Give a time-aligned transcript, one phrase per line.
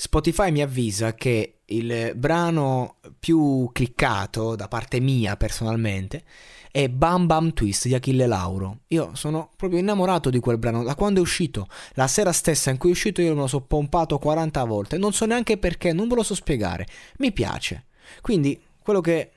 [0.00, 6.22] Spotify mi avvisa che il brano più cliccato da parte mia personalmente
[6.70, 8.82] è Bam Bam Twist di Achille Lauro.
[8.88, 11.66] Io sono proprio innamorato di quel brano da quando è uscito.
[11.94, 14.98] La sera stessa in cui è uscito io me lo so pompato 40 volte.
[14.98, 16.86] Non so neanche perché, non ve lo so spiegare.
[17.16, 17.86] Mi piace.
[18.20, 19.32] Quindi, quello che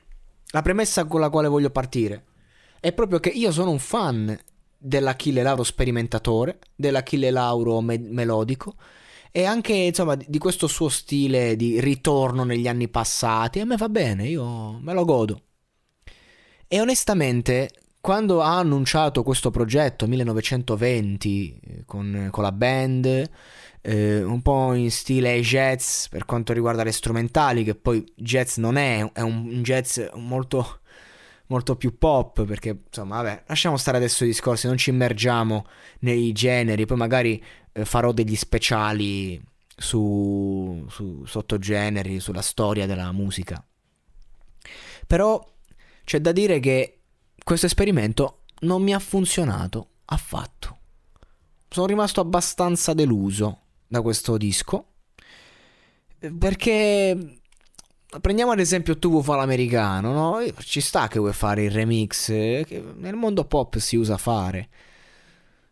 [0.51, 2.25] la premessa con la quale voglio partire
[2.79, 4.39] è proprio che io sono un fan
[4.77, 8.75] dell'Achille Lauro sperimentatore, dell'Achille Lauro me- melodico
[9.31, 13.89] e anche insomma di questo suo stile di ritorno negli anni passati a me va
[13.89, 15.41] bene, io me lo godo.
[16.67, 23.29] E onestamente, quando ha annunciato questo progetto 1920 eh, con, con la band,
[23.81, 28.77] eh, un po' in stile jazz per quanto riguarda le strumentali, che poi jazz non
[28.77, 30.79] è, è un jazz molto
[31.51, 35.65] molto più pop perché insomma vabbè lasciamo stare adesso i discorsi non ci immergiamo
[35.99, 37.43] nei generi poi magari
[37.83, 39.41] farò degli speciali
[39.75, 43.63] su, su sottogeneri, sulla storia della musica.
[45.07, 45.45] Però
[46.03, 46.99] c'è da dire che
[47.43, 50.77] questo esperimento non mi ha funzionato affatto.
[51.69, 54.87] Sono rimasto abbastanza deluso da questo disco
[56.37, 57.39] perché
[58.19, 60.53] prendiamo ad esempio tu vuoi fare l'americano, no?
[60.59, 64.69] Ci sta che vuoi fare il remix, che nel mondo pop si usa fare.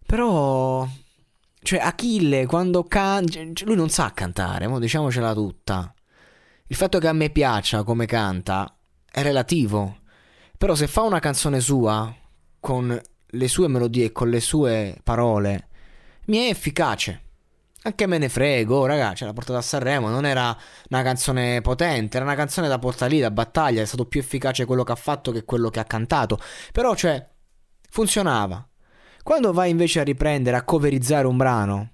[0.05, 0.58] Però
[1.69, 3.31] cioè, Achille quando canta.
[3.31, 5.93] Cioè, lui non sa cantare, mo diciamocela tutta.
[6.65, 8.75] Il fatto che a me piaccia come canta
[9.05, 9.99] è relativo.
[10.57, 12.11] Però se fa una canzone sua,
[12.59, 15.67] con le sue melodie e con le sue parole,
[16.25, 17.21] mi è efficace.
[17.83, 20.57] Anche me ne frego, oh, raga, ce l'ha portata a Sanremo, non era
[20.89, 24.65] una canzone potente, era una canzone da portare lì, da battaglia, è stato più efficace
[24.65, 26.39] quello che ha fatto che quello che ha cantato.
[26.71, 27.29] Però, cioè,
[27.91, 28.68] funzionava.
[29.23, 31.89] Quando vai invece a riprendere, a coverizzare un brano,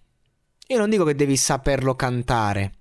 [0.67, 2.73] io non dico che devi saperlo cantare.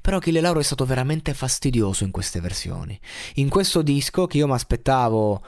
[0.00, 2.98] Però Achille Lauro è stato veramente fastidioso in queste versioni.
[3.34, 5.42] In questo disco che io mi aspettavo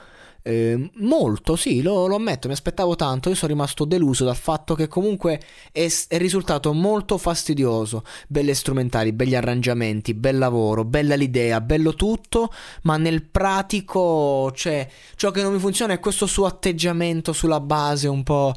[0.47, 4.75] eh, molto, sì, lo, lo, ammetto, mi aspettavo tanto, io sono rimasto deluso dal fatto
[4.75, 5.41] che comunque
[5.73, 12.49] è, è, risultato molto fastidioso, belle strumentali, begli arrangiamenti, bel lavoro, bella l'idea, bello tutto,
[12.83, 18.07] ma nel pratico, cioè, ciò che non mi funziona è questo suo atteggiamento sulla base
[18.07, 18.53] un po'...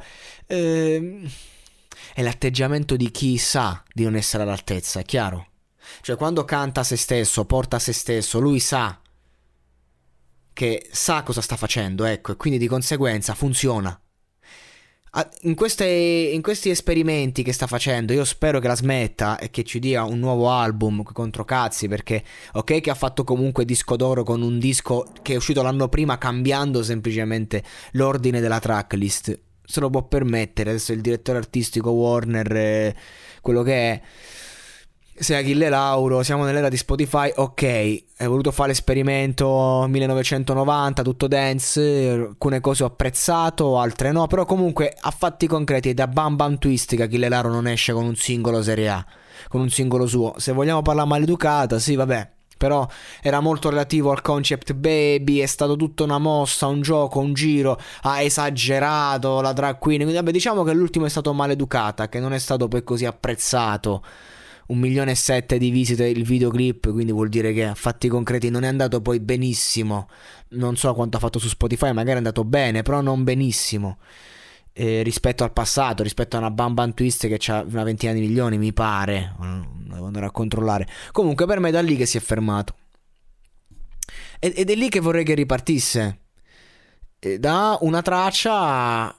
[0.46, 1.28] Eh,
[2.14, 5.48] è l'atteggiamento di chi sa di non essere all'altezza, è chiaro?
[6.02, 9.00] Cioè quando canta a se stesso, porta a se stesso, lui sa
[10.52, 13.98] che sa cosa sta facendo, ecco, e quindi di conseguenza funziona.
[15.40, 19.64] In, queste, in, questi esperimenti che sta facendo, io spero che la smetta e che
[19.64, 21.88] ci dia un nuovo album contro cazzi.
[21.88, 22.22] Perché,
[22.52, 26.16] ok, che ha fatto comunque disco d'oro con un disco che è uscito l'anno prima,
[26.16, 29.40] cambiando semplicemente l'ordine della tracklist.
[29.64, 30.70] Se lo può permettere.
[30.70, 32.96] Adesso il direttore artistico Warner, eh,
[33.40, 34.02] quello che è
[35.20, 42.08] sei Achille Lauro, siamo nell'era di Spotify, ok, hai voluto fare l'esperimento 1990, tutto dance,
[42.08, 46.96] alcune cose ho apprezzato, altre no, però comunque a fatti concreti da Bam Bam Twist
[46.96, 49.04] che Achille Lauro non esce con un singolo Serie A,
[49.48, 50.32] con un singolo suo.
[50.38, 52.88] Se vogliamo parlare maleducata, sì, vabbè, però
[53.20, 57.78] era molto relativo al concept baby, è stato tutta una mossa, un gioco, un giro,
[58.02, 62.32] ha esagerato la drag queen, quindi vabbè diciamo che l'ultimo è stato maleducata, che non
[62.32, 64.02] è stato poi così apprezzato
[64.70, 68.50] un milione e sette di visite il videoclip, quindi vuol dire che a fatti concreti
[68.50, 70.08] non è andato poi benissimo.
[70.50, 73.98] Non so quanto ha fatto su Spotify, magari è andato bene, però non benissimo.
[74.72, 78.58] Eh, rispetto al passato, rispetto a una Bam Twist che ha una ventina di milioni,
[78.58, 79.34] mi pare.
[79.38, 80.86] Devo andare a controllare.
[81.10, 82.76] Comunque, per me è da lì che si è fermato.
[84.38, 86.20] Ed è lì che vorrei che ripartisse.
[87.38, 89.14] Da una traccia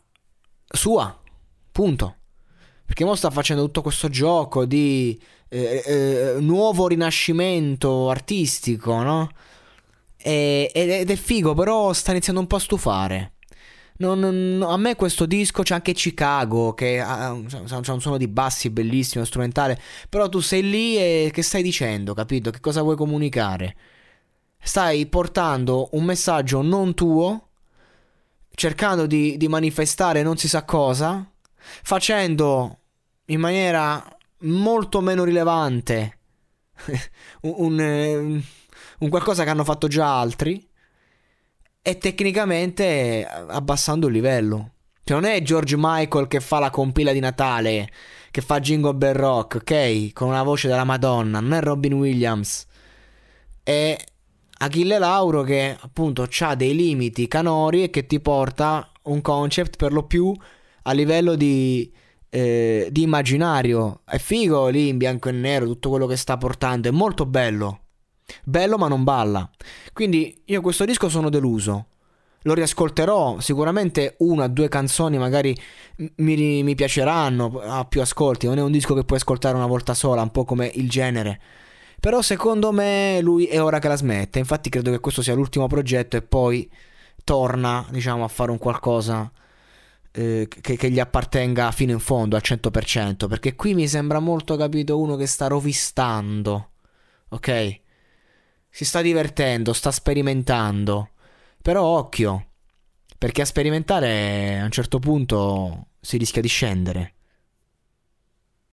[0.65, 1.21] sua.
[1.71, 2.15] Punto.
[2.91, 5.17] Perché mo sta facendo tutto questo gioco di
[5.47, 9.29] eh, eh, nuovo rinascimento artistico, no?
[10.17, 13.31] E, ed è figo, però sta iniziando un po' a stufare.
[13.99, 18.27] Non, non, a me questo disco c'è anche Chicago che ha, c'è un suono di
[18.27, 19.79] bassi bellissimo, strumentale,
[20.09, 22.51] però tu sei lì e che stai dicendo, capito?
[22.51, 23.73] Che cosa vuoi comunicare?
[24.61, 27.51] Stai portando un messaggio non tuo,
[28.53, 31.25] cercando di, di manifestare non si sa cosa,
[31.83, 32.79] facendo
[33.25, 34.03] in maniera
[34.39, 36.19] molto meno rilevante
[37.41, 38.15] un, un, eh,
[38.99, 40.67] un qualcosa che hanno fatto già altri
[41.81, 44.73] e tecnicamente abbassando il livello.
[45.03, 47.89] Cioè non è George Michael che fa la compila di Natale,
[48.29, 50.13] che fa Jingle Bell Rock, ok?
[50.13, 52.67] Con una voce della Madonna, non è Robin Williams.
[53.63, 53.97] È
[54.59, 59.91] Achille Lauro che appunto ha dei limiti canori e che ti porta un concept per
[59.91, 60.31] lo più
[60.83, 61.91] a livello di,
[62.31, 64.01] eh, di immaginario.
[64.05, 67.79] È figo lì in bianco e nero tutto quello che sta portando, è molto bello.
[68.43, 69.47] Bello ma non balla.
[69.93, 71.87] Quindi io questo disco sono deluso.
[72.43, 75.55] Lo riascolterò, sicuramente una o due canzoni magari
[76.15, 79.93] mi, mi piaceranno, ha più ascolti, non è un disco che puoi ascoltare una volta
[79.93, 81.39] sola, un po' come il genere.
[81.99, 85.67] Però secondo me lui è ora che la smette, infatti credo che questo sia l'ultimo
[85.67, 86.67] progetto e poi
[87.23, 89.31] torna, diciamo, a fare un qualcosa
[90.11, 94.55] eh, che, che, gli appartenga fino in fondo al 100%, perché qui mi sembra molto
[94.57, 96.71] capito uno che sta rovistando,
[97.29, 97.79] ok?
[98.69, 101.11] Si sta divertendo, sta sperimentando.
[101.61, 102.47] Però occhio,
[103.17, 107.13] perché a sperimentare a un certo punto si rischia di scendere.